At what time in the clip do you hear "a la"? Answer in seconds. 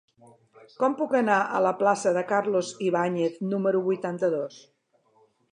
1.41-1.75